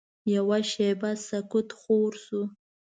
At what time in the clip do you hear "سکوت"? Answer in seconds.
1.27-1.69